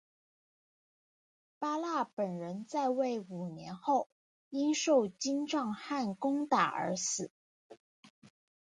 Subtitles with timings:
[1.59, 4.09] 八剌本人在位五年后
[4.49, 7.29] 因受金帐汗攻打而死。